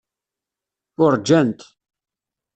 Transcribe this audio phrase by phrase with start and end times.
[1.03, 1.59] Uṛǧant.